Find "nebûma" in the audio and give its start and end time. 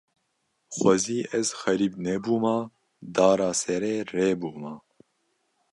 2.05-2.59